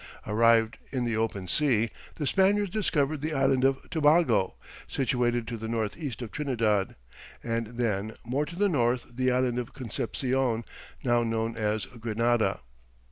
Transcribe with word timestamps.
Arrived 0.25 0.79
in 0.89 1.05
the 1.05 1.15
open 1.15 1.47
sea, 1.47 1.91
the 2.15 2.25
Spaniards 2.25 2.71
discovered 2.71 3.21
the 3.21 3.35
Island 3.35 3.63
of 3.63 3.87
Tobago 3.91 4.55
situated 4.87 5.47
to 5.47 5.57
the 5.57 5.67
north 5.67 5.95
east 5.95 6.23
of 6.23 6.31
Trinidad, 6.31 6.95
and 7.43 7.77
then, 7.77 8.15
more 8.25 8.47
to 8.47 8.55
the 8.55 8.67
north, 8.67 9.05
the 9.15 9.29
Island 9.31 9.59
of 9.59 9.75
Conception, 9.75 10.65
now 11.03 11.21
known 11.21 11.55
as 11.55 11.85
Grenada. 11.85 12.61